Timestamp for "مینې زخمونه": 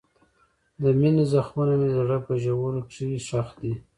0.99-1.73